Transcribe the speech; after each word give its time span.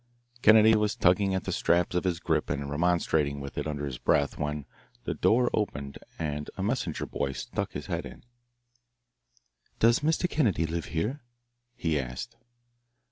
Kennedy 0.41 0.75
was 0.75 0.95
tugging 0.95 1.35
at 1.35 1.43
the 1.43 1.51
straps 1.51 1.93
of 1.95 2.05
his 2.05 2.19
grip 2.19 2.49
and 2.49 2.71
remonstrating 2.71 3.39
with 3.39 3.55
it 3.55 3.67
under 3.67 3.85
his 3.85 3.99
breath, 3.99 4.35
when 4.35 4.65
the 5.03 5.13
door 5.13 5.47
opened 5.53 5.99
and 6.17 6.49
a 6.57 6.63
messenger 6.63 7.05
boy 7.05 7.33
stuck 7.33 7.73
his 7.73 7.85
head 7.85 8.07
in. 8.07 8.23
"Does 9.77 9.99
Mr. 9.99 10.27
Kennedy 10.27 10.65
live 10.65 10.85
here?" 10.85 11.21
he 11.75 11.99
asked. 11.99 12.35